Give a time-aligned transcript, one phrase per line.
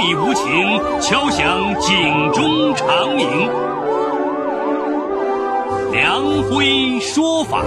[0.00, 0.44] 理无情，
[0.98, 3.26] 敲响警钟长鸣。
[5.92, 7.62] 梁辉说法。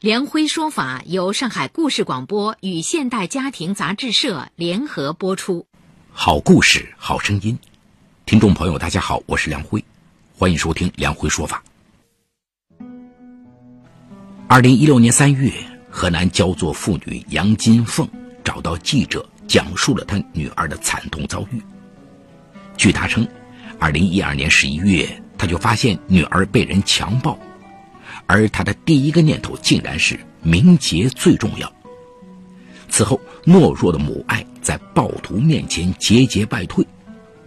[0.00, 5.64] 梁辉说法由上海故事广播与现代家庭杂志社联合播出。
[6.10, 7.56] 好故事，好声音。
[8.24, 9.84] 听众朋友，大家好，我是梁辉，
[10.36, 11.62] 欢迎收听梁辉说法。
[14.48, 15.52] 二零一六年三月，
[15.90, 18.08] 河南焦作妇女杨金凤
[18.44, 21.60] 找到记者，讲述了她女儿的惨痛遭遇。
[22.76, 23.26] 据她称，
[23.80, 27.36] 二零一二年十一月，她就发现女儿被人强暴，
[28.26, 31.70] 而她的第一个念头竟然是名节最重要。
[32.88, 36.86] 此后，懦弱的母爱在暴徒面前节节败退，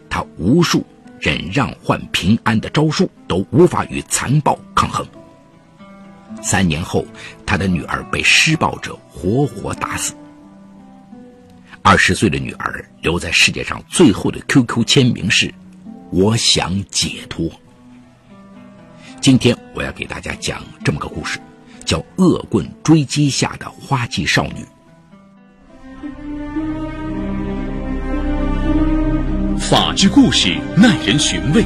[0.09, 0.85] 她无数
[1.17, 5.07] 忍让换平安的招数都无法与残暴抗衡。
[6.41, 7.05] 三年后，
[7.45, 10.13] 他的女儿被施暴者活活打死。
[11.81, 15.53] 二十岁的女儿留在世界上最后的 QQ 签名是
[16.11, 17.49] ：“我想解脱。”
[19.21, 21.39] 今天我要给大家讲这么个故事，
[21.85, 24.63] 叫《恶棍追击下的花季少女》。
[29.59, 31.63] 法治故事耐人寻味，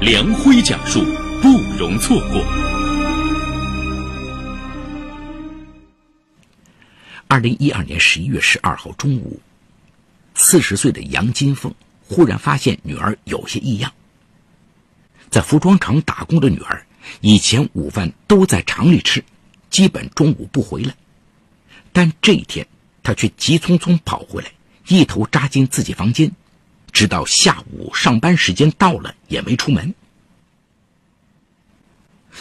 [0.00, 1.00] 梁辉讲述
[1.40, 2.65] 不容错过。
[7.28, 9.40] 二零一二年十一月十二号中午，
[10.34, 11.74] 四十岁的杨金凤
[12.06, 13.92] 忽然发现女儿有些异样。
[15.28, 16.86] 在服装厂打工的女儿，
[17.20, 19.24] 以前午饭都在厂里吃，
[19.70, 20.94] 基本中午不回来。
[21.92, 22.64] 但这一天，
[23.02, 24.52] 她却急匆匆跑回来，
[24.86, 26.30] 一头扎进自己房间，
[26.92, 29.92] 直到下午上班时间到了也没出门。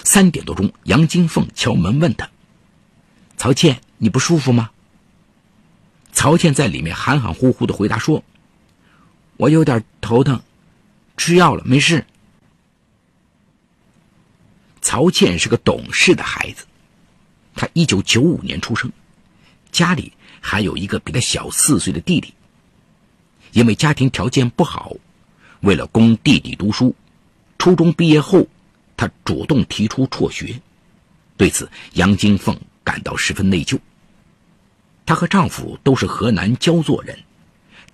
[0.04, 2.30] 三点多钟，杨金凤敲门问她
[3.36, 4.70] ：“曹倩，你不舒服吗？”
[6.16, 8.24] 曹倩在里面含含糊糊的回答说
[9.38, 10.42] ：“我有点头疼，
[11.18, 12.04] 吃药了，没事。”
[14.82, 16.66] 曹倩是个懂事的孩子，
[17.54, 18.92] 她一九九五年出生，
[19.72, 22.34] 家里还有一个比她小四岁的弟弟。
[23.52, 24.94] 因为家庭条件不好，
[25.62, 26.96] 为了供弟弟读书，
[27.60, 28.48] 初中毕业后，
[28.96, 30.60] 她主动提出辍学。
[31.38, 33.78] 对此，杨金凤感到十分内疚。
[35.06, 37.20] 她和丈夫都是河南焦作人，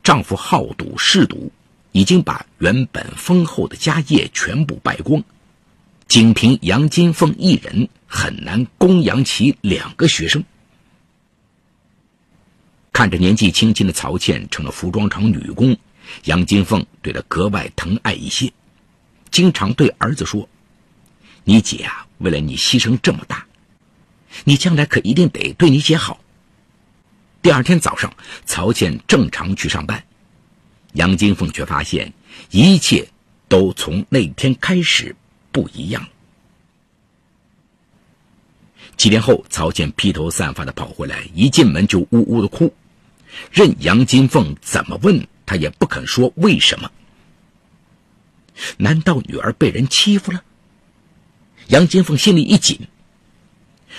[0.01, 1.51] 丈夫好赌嗜赌，
[1.91, 5.21] 已经把原本丰厚的家业全部败光，
[6.07, 10.43] 仅凭杨金凤一人很难供养起两个学生。
[12.93, 15.75] 看着年纪轻轻的曹倩成了服装厂女工，
[16.23, 18.53] 杨金凤对她格外疼爱一些，
[19.31, 20.47] 经常对儿子说
[21.43, 23.45] ：“你姐啊，为了你牺牲这么大，
[24.45, 26.19] 你将来可一定得对你姐好。”
[27.41, 28.13] 第二天早上，
[28.45, 30.03] 曹倩正常去上班，
[30.93, 32.13] 杨金凤却发现
[32.51, 33.07] 一切
[33.47, 35.15] 都从那天开始
[35.51, 36.07] 不一样。
[38.95, 42.71] 几天后，曹倩披头散发的跑回来，一进门就呜呜的哭，
[43.51, 46.91] 任杨金凤怎么问，她也不肯说为什么。
[48.77, 50.43] 难道女儿被人欺负了？
[51.69, 52.79] 杨金凤心里一紧。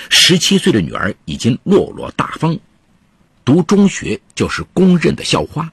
[0.08, 2.56] 十七岁的女儿已经落落大方。
[3.44, 5.70] 读中学就是公认的校花。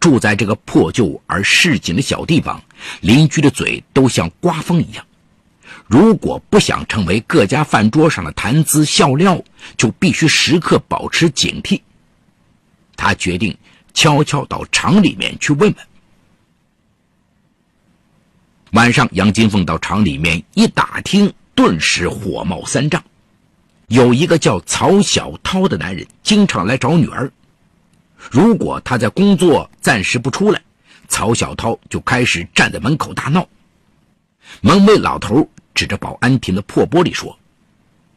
[0.00, 2.62] 住在这个破旧而市井的小地方，
[3.00, 5.04] 邻居的嘴都像刮风一样。
[5.86, 9.42] 如果不想成为各家饭桌上的谈资笑料，
[9.76, 11.80] 就必须时刻保持警惕。
[12.96, 13.56] 他决定
[13.92, 15.74] 悄悄到厂里面去问问。
[18.72, 23.02] 晚上，杨金凤到厂里面一打听，顿时火冒三丈。
[23.88, 27.30] 有一个叫曹小涛的男人，经常来找女儿。
[28.30, 30.60] 如果他在工作暂时不出来，
[31.08, 33.48] 曹小涛就开始站在门口大闹。
[34.60, 37.38] 门卫老头指着保安亭的破玻璃说：“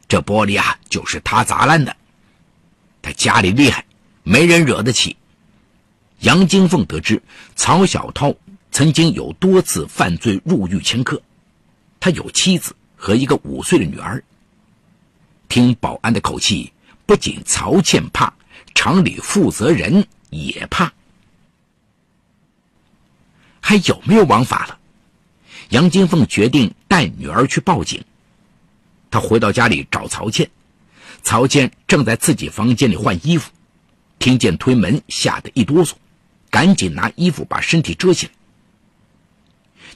[0.09, 1.95] 这玻璃啊，就是他砸烂的。
[3.01, 3.85] 他家里厉害，
[4.23, 5.15] 没人惹得起。”
[6.19, 7.21] 杨金凤得知
[7.55, 8.35] 曹小涛
[8.71, 11.21] 曾经有多次犯罪入狱前科，
[12.01, 14.21] 他有妻子和一个五岁的女儿。
[15.51, 16.71] 听保安的口气，
[17.05, 18.33] 不仅曹倩怕，
[18.73, 20.93] 厂里负责人也怕。
[23.59, 24.79] 还有没有王法了？
[25.71, 28.01] 杨金凤决定带女儿去报警。
[29.11, 30.49] 她回到家里找曹倩，
[31.21, 33.51] 曹倩正在自己房间里换衣服，
[34.19, 35.91] 听见推门，吓得一哆嗦，
[36.49, 38.31] 赶紧拿衣服把身体遮起来。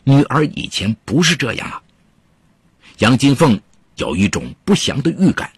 [0.04, 1.82] 女儿以前不是这样啊。
[2.98, 3.62] 杨金凤
[3.96, 5.52] 有一种不祥的预感，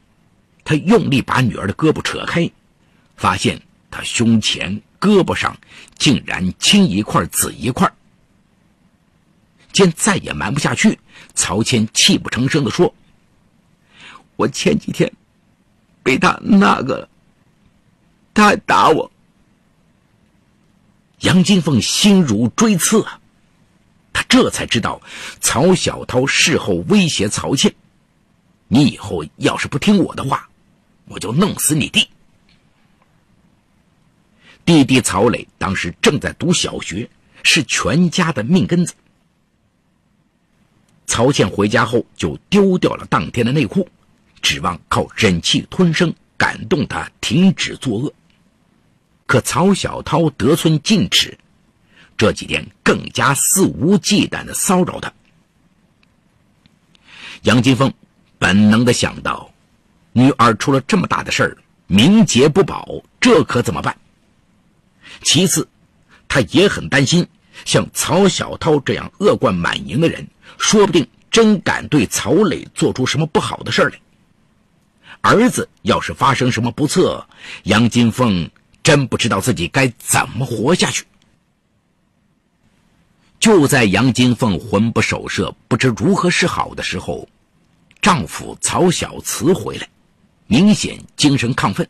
[0.63, 2.49] 他用力把女儿的胳膊扯开，
[3.15, 5.57] 发现她胸前、胳膊上
[5.97, 7.91] 竟然青一块紫一块。
[9.71, 10.99] 见再也瞒不下去，
[11.35, 12.93] 曹谦泣不成声地说
[14.35, 15.11] ：“我前几天
[16.01, 17.07] 被他那个，
[18.33, 19.11] 他还打我。”
[21.21, 23.19] 杨金凤心如锥刺啊！
[24.13, 25.01] 他这才知道，
[25.41, 27.73] 曹小涛事后威胁曹倩
[28.67, 30.47] ：“你以后要是不听我的话，
[31.05, 32.07] 我就弄死你弟。”
[34.65, 37.09] 弟弟曹磊当时正在读小学，
[37.43, 38.93] 是全家的命根子。
[41.05, 43.87] 曹倩回家后就丢掉了当天的内裤，
[44.41, 48.13] 指望靠忍气吞声感动他停止作恶。
[49.25, 51.37] 可曹小涛得寸进尺，
[52.17, 55.11] 这几天更加肆无忌惮的骚扰他。
[57.43, 57.93] 杨金凤
[58.39, 59.51] 本能的想到，
[60.11, 61.57] 女儿出了这么大的事儿，
[61.87, 63.97] 名节不保，这可怎么办？
[65.23, 65.67] 其次，
[66.27, 67.27] 他也很担心，
[67.65, 70.27] 像曹小涛这样恶贯满盈的人。
[70.57, 73.99] 说不定真敢对曹磊做出什么不好的事来。
[75.21, 77.27] 儿子要是发生什么不测，
[77.63, 78.49] 杨金凤
[78.81, 81.05] 真不知道自己该怎么活下去。
[83.39, 87.27] 就在杨金凤魂不守舍、不知如何是好的时候，
[88.07, 89.89] 丈夫曹小慈回来，
[90.45, 91.85] 明显精神亢奋。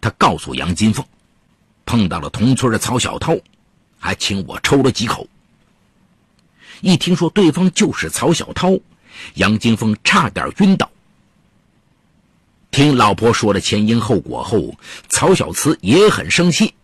[0.00, 1.06] 他告诉杨金凤，
[1.86, 3.36] 碰到了同村的曹小涛，
[4.00, 5.24] 还请我抽了几口。
[6.80, 8.76] 一听说对方就是曹小涛，
[9.34, 10.90] 杨金凤差点晕倒。
[12.72, 14.76] 听老婆说了前因后果后，
[15.08, 16.74] 曹小慈也很生气，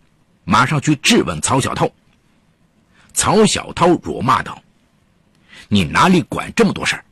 [0.45, 1.85] 马上去质问曹小涛。
[3.13, 4.63] 曹小涛辱骂道
[5.67, 7.03] ：“你哪里管这么多事儿？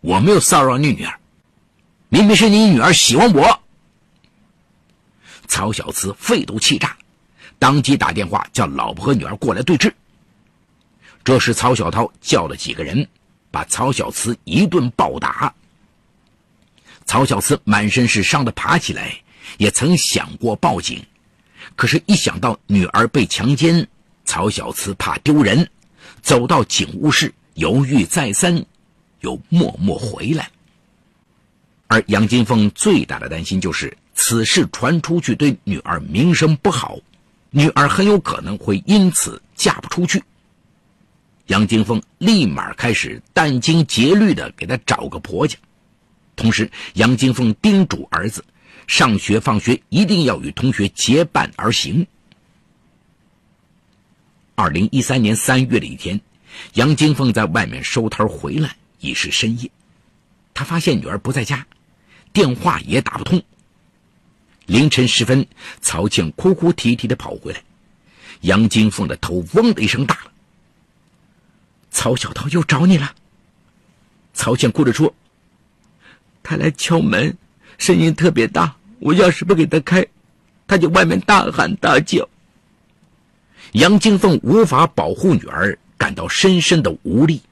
[0.00, 1.18] 我没有骚扰你女儿，
[2.08, 3.62] 明明是你女儿喜欢我。”
[5.46, 6.96] 曹小慈肺都气炸，
[7.58, 9.94] 当即打电话叫老婆和女儿过来对质。
[11.22, 13.06] 这时，曹小涛叫了几个人，
[13.50, 15.54] 把曹小慈一顿暴打。
[17.04, 19.20] 曹小慈满身是伤的爬起来，
[19.58, 21.04] 也曾想过报警，
[21.76, 23.86] 可是，一想到女儿被强奸，
[24.24, 25.68] 曹小慈怕丢人，
[26.22, 28.64] 走到警务室犹豫再三，
[29.20, 30.50] 又默默回来。
[31.86, 36.98] 而杨金凤最大的担心就是此事传出去，对女儿名声不好，
[37.50, 40.22] 女儿很有可能会因此嫁不出去。
[41.46, 45.58] 杨金凤立马开始殚精竭虑地给他找个婆家，
[46.36, 48.44] 同时，杨金凤叮嘱儿子，
[48.86, 52.06] 上学放学一定要与同学结伴而行。
[54.54, 56.20] 二零一三年三月的一天，
[56.74, 59.70] 杨金凤在外面收摊回来，已是深夜。
[60.54, 61.66] 他发现女儿不在家，
[62.32, 63.42] 电话也打不通。
[64.66, 65.46] 凌晨时分，
[65.80, 67.62] 曹庆哭哭啼啼地跑回来，
[68.42, 70.30] 杨金凤的头嗡的一声大了。
[71.90, 73.14] 曹小涛又找你了。
[74.32, 75.12] 曹健哭着说
[76.42, 77.36] ：“他来敲门，
[77.78, 80.06] 声音特别大，我要是不给他开，
[80.68, 82.28] 他就外面大喊大叫。”
[83.72, 87.42] 杨金凤无法保护女儿，感到深深的无力。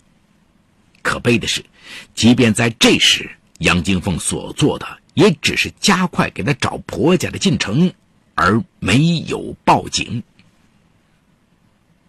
[1.08, 1.64] 可悲的是，
[2.14, 7.90] 即便在这时，杨金凤所做的也只是加快给她找婆家的进程，
[8.34, 10.22] 而没有报警。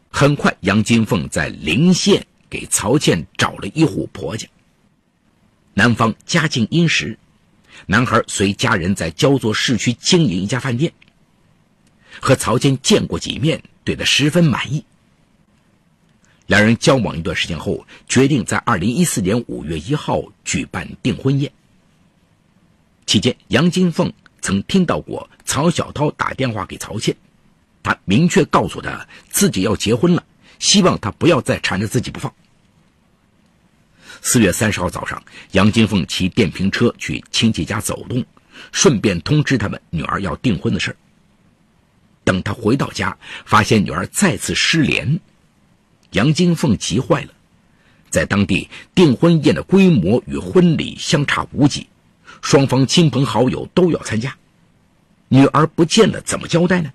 [0.09, 4.45] 很快，杨金凤在临县给曹倩找了一户婆家。
[5.73, 7.17] 男方家境殷实，
[7.85, 10.91] 男孩随家人在焦作市区经营一家饭店。
[12.19, 14.83] 和曹倩见过几面，对他十分满意。
[16.49, 21.51] 两人交往一段时间后，决定在二零一四年五月一号举办订婚宴。
[23.05, 27.15] 期间，杨金凤曾听到过曹小涛打电话给曹倩。
[27.83, 30.23] 他明确告诉他自己要结婚了，
[30.57, 32.33] 希望他不要再缠着自己不放。
[34.23, 38.25] 四月三十号早上，杨金凤骑电瓶车去亲戚家走动，
[38.71, 40.97] 顺便通知他们女儿要订婚的事
[42.23, 43.15] 等他回到家，
[43.45, 45.19] 发现女儿再次失联，
[46.11, 47.29] 杨金凤急坏了。
[48.09, 51.87] 在当地，订婚宴的规模与婚礼相差无几，
[52.41, 54.35] 双方亲朋好友都要参加，
[55.27, 56.91] 女儿不见了，怎么交代呢？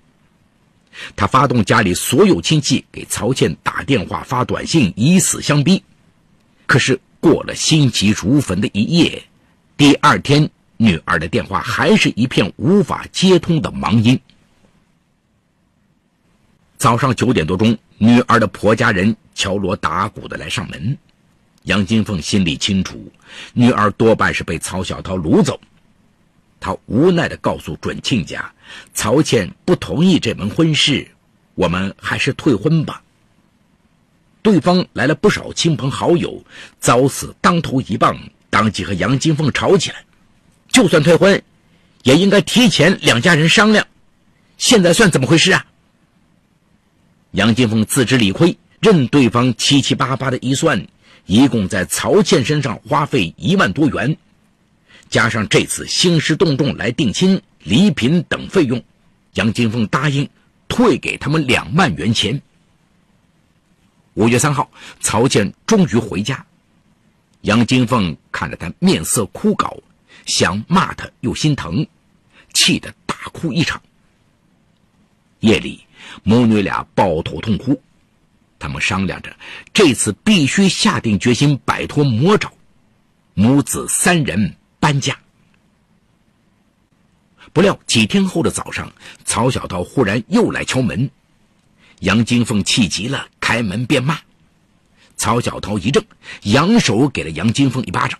[1.15, 5.81] 他发动家里所有亲戚给曹倩打电话、发短信，以死相逼。
[6.65, 9.23] 可是过了心急如焚的一夜，
[9.77, 14.19] 第二天女儿的电话还是一片无法接通的忙音。
[16.85, 20.95] 早上九点多钟，女儿的婆家人敲锣打鼓的来上门，
[21.63, 23.11] 杨金凤心里清楚，
[23.53, 25.59] 女儿多半是被曹小涛掳走。
[26.59, 28.53] 他无奈地告诉准亲家
[28.93, 31.07] ：“曹倩不同意这门婚事，
[31.55, 33.01] 我们还是退婚吧。”
[34.43, 36.45] 对方来了不少亲朋好友，
[36.79, 38.15] 遭此当头一棒，
[38.51, 40.05] 当即和杨金凤吵起来。
[40.67, 41.41] 就算退婚，
[42.03, 43.87] 也应该提前两家人商量。
[44.59, 45.65] 现在算怎么回事啊？
[47.35, 50.87] 杨金凤自知理亏，任对方七七八八的一算，
[51.25, 54.15] 一共在曹倩身上花费一万多元，
[55.09, 58.81] 加上这次兴师动众来定亲、礼品等费用，
[59.33, 60.29] 杨金凤答应
[60.69, 62.41] 退给他们两万元钱。
[64.13, 66.45] 五月三号，曹倩终于回家，
[67.41, 69.77] 杨金凤看着他面色枯槁，
[70.25, 71.85] 想骂他又心疼，
[72.53, 73.81] 气得大哭一场。
[75.41, 75.81] 夜里。
[76.23, 77.81] 母女俩抱头痛哭，
[78.59, 79.35] 他们商量着
[79.73, 82.51] 这次必须下定决心摆脱魔爪，
[83.33, 85.17] 母子三人搬家。
[87.53, 88.91] 不料几天后的早上，
[89.23, 91.09] 曹小涛忽然又来敲门，
[91.99, 94.19] 杨金凤气急了，开门便骂。
[95.15, 96.03] 曹小涛一怔，
[96.43, 98.19] 扬手给了杨金凤一巴掌。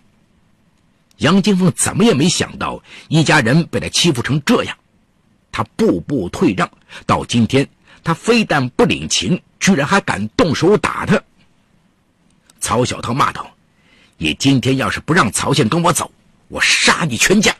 [1.18, 4.78] 杨金凤怎么也没想到一家人被他欺负成这样，
[5.52, 6.70] 他步步退让，
[7.04, 7.68] 到今天。
[8.06, 11.20] 他非但不领情，居然还敢动手打他。
[12.60, 13.52] 曹小涛骂道
[14.16, 16.08] ：“你今天要是不让曹倩跟我走，
[16.46, 17.52] 我杀你全家！”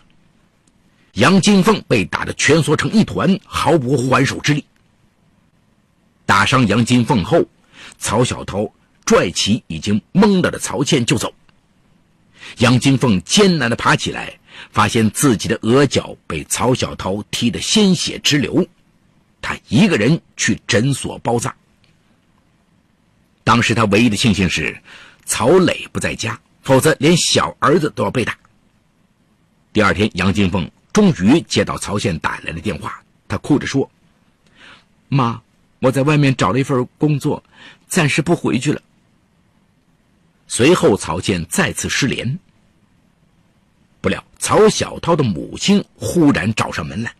[1.14, 4.64] 杨金凤被打得蜷缩成一团，毫无还手之力。
[6.24, 7.44] 打伤杨金凤后，
[7.98, 8.72] 曹小涛
[9.04, 11.34] 拽起已经懵了的曹倩就走。
[12.58, 14.38] 杨金凤艰难地爬起来，
[14.70, 18.64] 发现自己的额角被曹小涛踢得鲜血直流。
[19.46, 21.54] 他一个人去诊所包扎。
[23.44, 24.76] 当时他唯一的庆幸是，
[25.24, 28.36] 曹磊不在家，否则连小儿子都要被打。
[29.72, 33.88] 第二天，杨金凤终于接到曹倩打来的电话，她哭着说
[35.06, 35.40] ：“妈，
[35.78, 37.40] 我在外面找了一份工作，
[37.86, 38.82] 暂时不回去了。”
[40.48, 42.36] 随后，曹倩再次失联。
[44.00, 47.14] 不料，曹小涛的母亲忽然找上门来。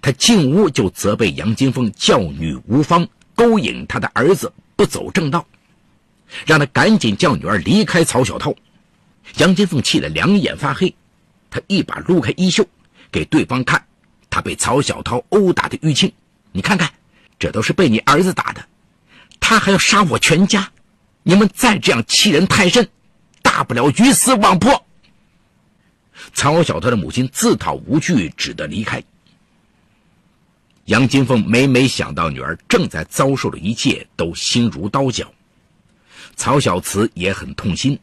[0.00, 5.46] 他进屋就责备杨金凤教女无方，勾引他的儿子不走正道，
[6.46, 8.54] 让他赶紧叫女儿离开曹小涛。
[9.38, 10.94] 杨金凤气得两眼发黑，
[11.50, 12.66] 他一把撸开衣袖，
[13.10, 13.84] 给对方看
[14.30, 16.12] 他被曹小涛殴打的淤青。
[16.52, 16.90] 你看看，
[17.38, 18.64] 这都是被你儿子打的，
[19.40, 20.70] 他还要杀我全家！
[21.22, 22.86] 你们再这样欺人太甚，
[23.42, 24.86] 大不了鱼死网破。
[26.34, 29.02] 曹小涛的母亲自讨无趣，只得离开。
[30.86, 35.32] 杨金凤每每想到女儿正在遭受的一切，都心如刀绞。
[36.36, 37.98] 曹小慈也很痛心，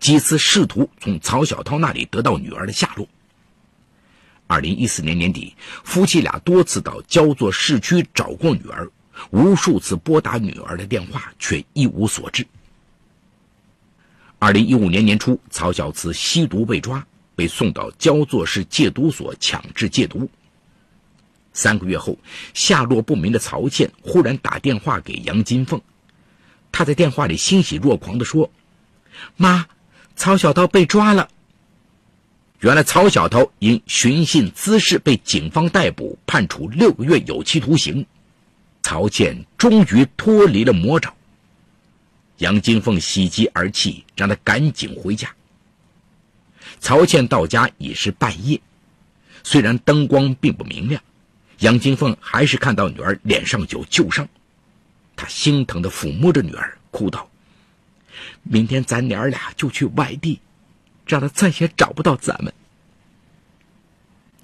[0.00, 3.06] 几次试图从曹小涛那里得到女儿的下落。
[4.48, 5.54] 二零一四年年底，
[5.84, 8.90] 夫妻俩多次到焦作市区找过女儿，
[9.30, 12.44] 无数次拨打女儿的电话，却一无所知。
[14.40, 17.04] 二零一五年年初，曹小慈吸毒被抓，
[17.36, 20.28] 被送到焦作市戒毒所强制戒毒。
[21.56, 22.16] 三个月后，
[22.52, 25.80] 下落不明的曹倩忽然打电话给杨金凤，
[26.70, 28.48] 她在电话里欣喜若狂地说
[29.36, 29.66] ：“妈，
[30.14, 31.30] 曹小涛被抓了。”
[32.60, 38.04] 原来曹小涛因寻衅滋事被警方逮捕，判处六个月有期徒刑。
[38.82, 41.12] 曹倩终于脱离了魔爪。
[42.38, 45.34] 杨金凤喜极而泣，让他赶紧回家。
[46.80, 48.60] 曹倩到家已是半夜，
[49.42, 51.02] 虽然灯光并不明亮。
[51.58, 54.28] 杨金凤还是看到女儿脸上有旧伤，
[55.14, 57.28] 她心疼的抚摸着女儿，哭道
[58.44, 60.38] ：“明天咱娘俩就去外地，
[61.06, 62.52] 让他再也找不到咱们。”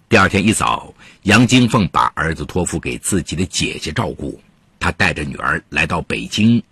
[0.08, 4.40] 第二天一早，杨金凤把儿子托付给自己的姐姐照顾，
[4.78, 6.62] 她带着女儿来到北京。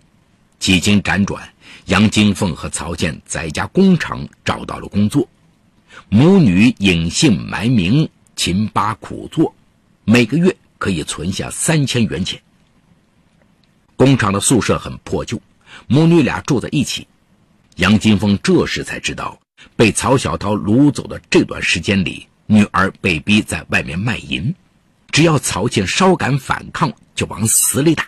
[0.59, 1.47] 几经辗转，
[1.85, 5.27] 杨金凤和曹健在一家工厂找到了工作，
[6.09, 9.53] 母女隐姓埋名，勤巴苦做。
[10.11, 12.37] 每个月可以存下三千元钱。
[13.95, 15.41] 工厂的宿舍很破旧，
[15.87, 17.07] 母女俩住在一起。
[17.77, 19.39] 杨金峰这时才知道，
[19.77, 24.53] 被曹小涛掳走的这段时间里，女儿被逼在外面卖淫，
[25.11, 28.05] 只要曹倩稍敢反抗，就往死里打。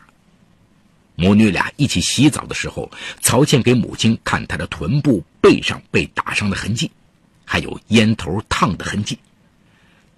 [1.16, 2.92] 母女俩一起洗澡的时候，
[3.22, 6.92] 曹倩给母亲看她的臀部、背上被打伤的痕迹，
[7.46, 9.18] 还有烟头烫的痕迹。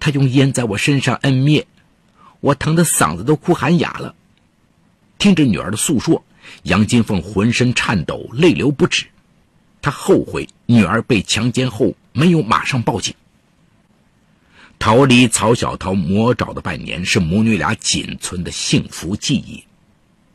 [0.00, 1.64] 她用烟在我身上摁灭，
[2.46, 4.14] 我疼得嗓子都哭喊哑了。
[5.18, 6.24] 听着女儿的诉说，
[6.62, 9.04] 杨金凤浑身颤抖，泪流不止。
[9.82, 13.12] 她后悔女儿被强奸后没有马上报警。
[14.78, 19.64] 逃离曹小桃魔爪的半年，是母女俩仅存的幸福记忆。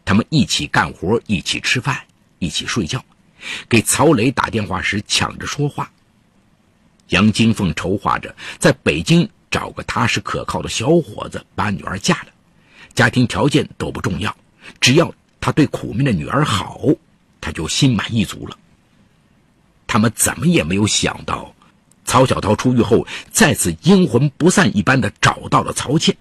[0.04, 1.98] 他们一起干活，一起吃饭，
[2.40, 3.02] 一起睡觉，
[3.70, 5.90] 给曹磊打电话时抢着说话。
[7.08, 12.28] 杨金凤筹划着在北京找个踏实可靠的小伙子，把女儿嫁了。
[12.96, 14.36] 家庭条件都不重要，
[14.80, 16.82] 只要他对苦命的女儿好，
[17.40, 18.58] 他就心满意足了。
[19.86, 21.54] 他们怎么也没有想到。
[22.04, 26.16] 曹小涛出狱后，再次阴魂不散一般的找到了曹倩。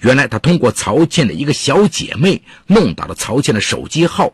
[0.00, 4.32] 原来他通过曹倩的一个小姐妹弄到了曹倩的手机号，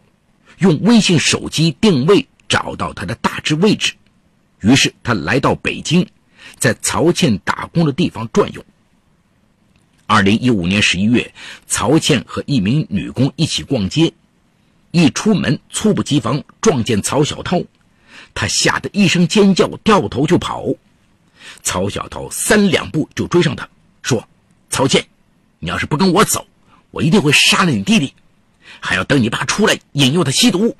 [0.59, 3.95] 用微信手机定位找到她的大致位置。
[4.61, 6.07] 于是他来到北京，
[6.61, 8.62] 在曹倩打工的地方转悠。
[10.07, 11.33] 二零一五年十一月，
[11.67, 14.12] 曹倩和一名女工一起逛街，
[14.90, 17.62] 一出门猝不及防撞见曹小涛。
[18.35, 20.67] 他吓得一声尖叫，掉头就跑。
[21.62, 23.67] 曹小涛三两步就追上他，
[24.02, 24.23] 说
[24.69, 25.05] ：“曹倩，
[25.59, 26.47] 你要是不跟我走，
[26.90, 28.12] 我一定会杀了你弟弟，
[28.81, 30.76] 还要等你爸出来引诱他吸毒，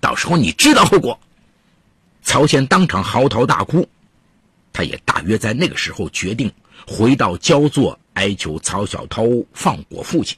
[0.00, 1.20] 到时候你知道后果。”
[2.22, 3.86] 曹倩当场嚎啕大哭。
[4.72, 6.50] 他也大约在那个时候决定
[6.86, 10.36] 回到焦作，哀求曹小涛放过父亲。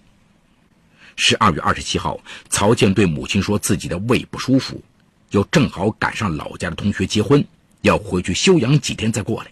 [1.17, 4.83] 十二月二十七号，曹倩对母亲说自己的胃不舒服。
[5.31, 7.43] 又正好赶上老家的同学结婚，
[7.81, 9.51] 要回去休养几天再过来。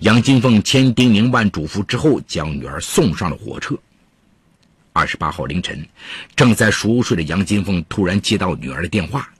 [0.00, 3.74] 杨金凤千叮咛万嘱咐之后，将女儿送上了火车。
[4.92, 5.86] 二十八号凌晨，
[6.34, 9.30] 正在熟睡的杨金凤突然接到女儿的电话，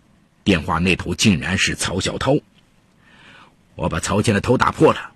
[0.45, 2.37] 电话那头竟然是曹小涛。
[3.77, 5.13] 我把曹倩的头打破了，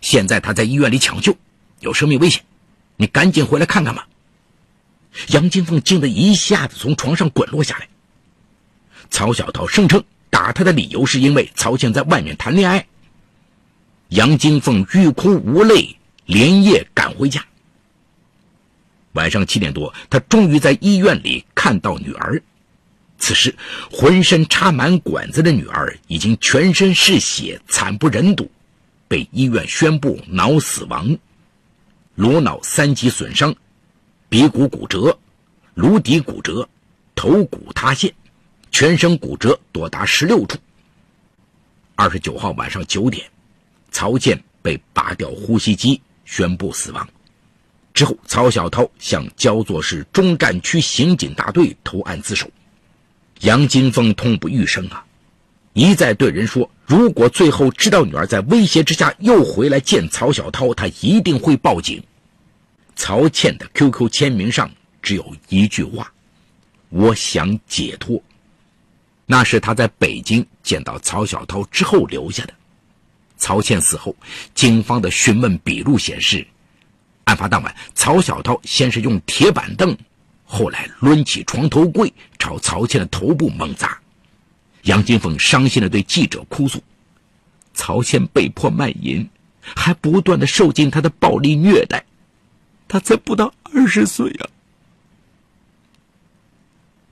[0.00, 1.36] 现在他在医院里抢救，
[1.80, 2.42] 有生命危险，
[2.96, 4.08] 你赶紧回来看看吧。
[5.28, 7.88] 杨金凤惊得一下子从床上滚落下来。
[9.10, 12.86] 曹小涛声称打他的理由是因为曹倩在外面谈恋爱。
[14.10, 17.44] 杨金凤欲哭无泪，连夜赶回家。
[19.12, 22.40] 晚上七点多，他终于在医院里看到女儿。
[23.18, 23.54] 此时，
[23.90, 28.50] 浑身插满管子的女儿已经全身是血，惨不忍睹，
[29.08, 31.16] 被医院宣布脑死亡，
[32.14, 33.54] 颅脑三级损伤，
[34.28, 35.18] 鼻骨骨折，
[35.74, 36.68] 颅底骨折，
[37.14, 38.12] 头骨塌陷。
[38.70, 40.58] 全身骨折多达十六处。
[41.94, 43.26] 二十九号晚上九点，
[43.90, 47.08] 曹健被拔掉呼吸机，宣布死亡。
[47.94, 52.46] 之后，曹小涛向焦作市中战区刑警大队投案自首。
[53.40, 55.04] 杨金凤痛不欲生啊，
[55.74, 62.02] 一再对人说，如果最后知道女儿在威胁之下又回来见曹小涛，他一定会报警。
[62.94, 64.70] 曹倩的 QQ 签名上
[65.02, 66.10] 只有一句话
[66.88, 68.22] ：“我想解脱。”
[69.26, 72.54] 那是他在北京见到曹小涛之后留下的。
[73.36, 74.16] 曹倩死后，
[74.54, 76.46] 警方的询问笔录显示，
[77.24, 79.94] 案发当晚，曹小涛先是用铁板凳，
[80.46, 84.00] 后来抡起床头柜朝曹倩的头部猛砸。
[84.82, 86.82] 杨金凤伤心地对记者哭诉
[87.74, 89.28] ：“曹倩被迫卖淫，
[89.60, 92.02] 还不断地受尽他的暴力虐待，
[92.86, 94.46] 他才不到二十岁呀。”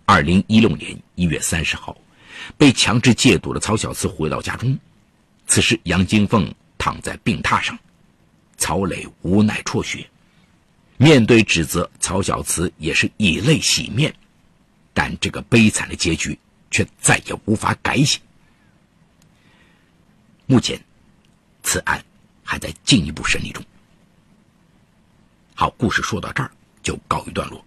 [0.06, 1.94] 二零一六年一月三十号。
[2.58, 4.78] 被强制戒毒的曹小慈回到家中，
[5.46, 7.78] 此时杨金凤躺在病榻上，
[8.58, 10.06] 曹磊无奈辍学。
[10.96, 14.14] 面对指责，曹小慈也是以泪洗面，
[14.92, 16.38] 但这个悲惨的结局
[16.70, 18.20] 却再也无法改写。
[20.46, 20.80] 目前，
[21.62, 22.04] 此案
[22.42, 23.64] 还在进一步审理中。
[25.54, 26.50] 好，故事说到这儿
[26.82, 27.64] 就告一段落。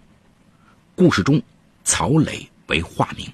[0.96, 1.42] 故事中，
[1.84, 3.32] 曹磊为化名。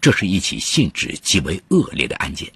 [0.00, 2.50] 这是一起性质极为恶劣的案件，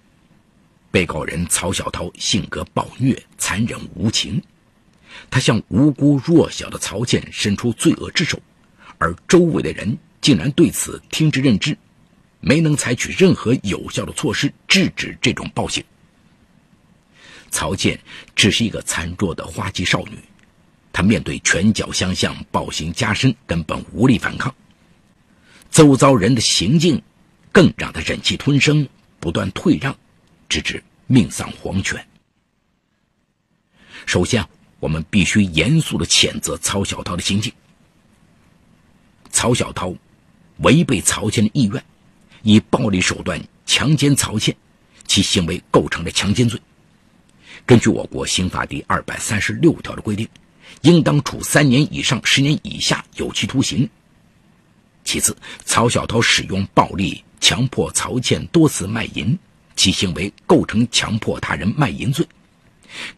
[0.94, 4.40] 被告人曹小涛性格暴虐、残忍无情，
[5.28, 8.40] 他向无辜弱小的曹倩伸出罪恶之手，
[8.98, 11.76] 而周围的人竟然对此听之任之，
[12.38, 15.82] 没能采取任何有效的措施制止这种暴行。
[17.50, 17.98] 曹倩
[18.36, 20.16] 只是一个残弱的花季少女，
[20.92, 24.54] 她面对拳脚相向、暴行加深，根本无力反抗。
[25.72, 27.02] 周遭人的行径。
[27.50, 28.88] 更让他忍气吞声，
[29.20, 29.96] 不断退让，
[30.48, 32.04] 直至命丧黄泉。
[34.06, 34.46] 首先，
[34.80, 37.52] 我们必须严肃的谴责曹小涛的行径。
[39.30, 39.94] 曹小涛
[40.58, 41.84] 违背曹倩的意愿，
[42.42, 44.54] 以暴力手段强奸曹倩，
[45.06, 46.60] 其行为构成了强奸罪。
[47.66, 50.28] 根据我国刑法第二百三十六条的规定，
[50.82, 53.88] 应当处三年以上十年以下有期徒刑。
[55.02, 59.38] 其次，曹小涛使用暴力强迫曹倩多次卖淫，
[59.84, 62.26] 其行为构成强迫他人卖淫罪。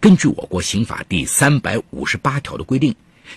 [0.00, 2.92] 根据我国刑法第三百五十八条的规定，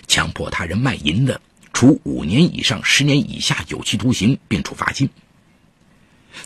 [0.08, 1.40] 强迫他人卖淫的，
[1.72, 5.08] 处五年以上十年以下有期徒刑，并处罚金。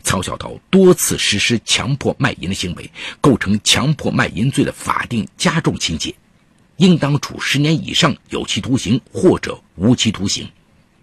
[0.03, 6.15] 曹小桃多次实施强迫卖淫的行为，构成强迫卖淫罪的法定加重情节，
[6.77, 10.47] 应当处十年以上有期徒刑或者无期徒刑，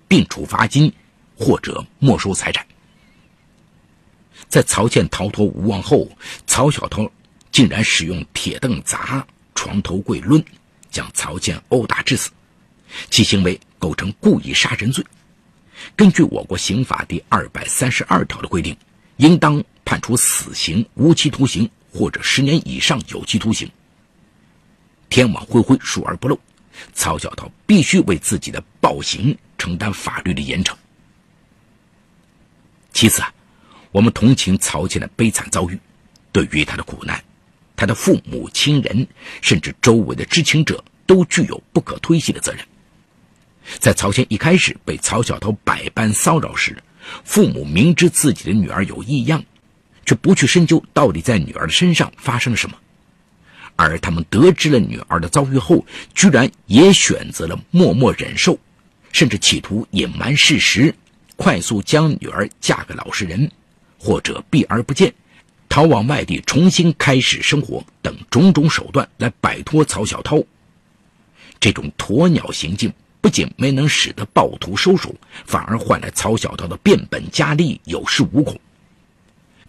[0.08, 0.94] 并处罚金
[1.36, 2.63] 或者没收财产。
[4.52, 6.06] 在曹倩逃脱无望后，
[6.46, 7.10] 曹小涛
[7.54, 10.44] 竟然使用铁凳砸、床头柜抡，
[10.92, 12.30] 将曹倩殴打致死，
[13.10, 15.04] 其行为构成故意杀人罪。
[15.96, 18.76] 根据我国刑法第二百三十二条的规定，
[19.16, 23.72] 应当判处死刑、无期徒刑或者十年以上有期徒刑。
[25.10, 26.38] 天网恢恢，疏而不漏，
[26.94, 30.76] 曹小涛必须为自己的暴行承担法律的严惩。
[32.92, 33.34] 其次啊，
[33.91, 35.80] 我们同情曹倩的悲惨遭遇，
[36.32, 37.21] 对于他的苦难，
[37.75, 39.06] 他的父母亲人
[39.41, 42.65] 甚至周围的知情者都具有不可推卸的责任。
[43.80, 46.75] 在曹倩一开始被曹小涛百般骚扰时，
[47.23, 49.43] 父母明知自己的女儿有异样，
[50.06, 52.75] 却不去深究到底在女儿的身上发生了什么；
[53.75, 58.58] 而他们得知了女儿的遭遇后，居然也选择了默默忍受，
[59.12, 60.93] 甚至企图隐瞒事实，
[61.36, 63.51] 快速将女儿嫁给老实人，
[64.02, 65.14] 或者避而不见，
[65.70, 70.42] 逃往外地重新开始生活等种种手段来摆脱曹小涛。
[71.60, 72.92] 这种鸵鸟行径。
[73.24, 75.14] 不仅没能使得暴徒收手，
[75.46, 78.60] 反而换来曹小涛的变本加厉，有恃无恐。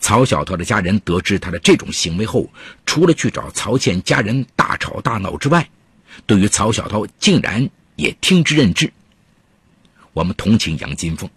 [0.01, 2.49] 曹小涛的家人得知他的这种行为后，
[2.87, 5.69] 除了去找曹倩家人大吵大闹之外，
[6.25, 8.91] 对于曹小涛竟然也听之任之。
[10.15, 11.29] 我们同情杨金凤，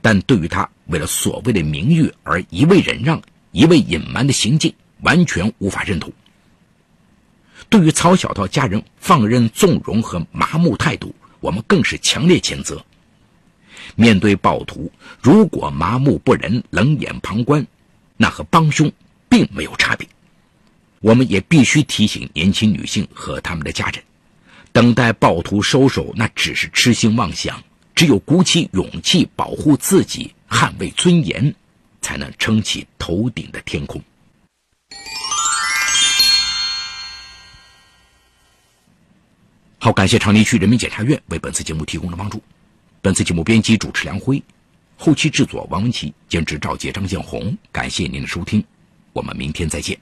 [0.00, 6.12] 但对于他为了所谓的名誉而一味忍让、一味隐瞒的行径，完全无法认同。
[7.70, 12.84] 对于曹小涛家人放任纵容和麻木态度，我们更是强烈谴责。
[13.96, 17.66] 面对暴徒，如果麻木不仁、冷眼旁观，
[18.18, 18.92] 那和帮凶
[19.30, 20.06] 并没有差别。
[21.00, 24.02] 我们也必须提醒年轻女性和他们的家人：
[24.72, 27.62] 等待暴徒收手，那只是痴心妄想。
[27.94, 31.54] 只有鼓起勇气保护自己、捍卫尊严，
[32.02, 34.00] 才能撑起头顶的天空。
[39.78, 42.40] 好，感谢长宁区人民检察院为本次节目提供的帮助。
[43.00, 44.40] 本次节目编辑主持梁辉，
[44.96, 47.56] 后期制作王文琪，监制赵杰、张建红。
[47.72, 48.62] 感谢您的收听，
[49.14, 49.98] 我们明天再见。